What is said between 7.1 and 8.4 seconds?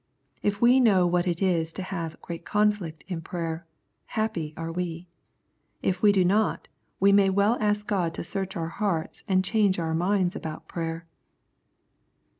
may well ask God to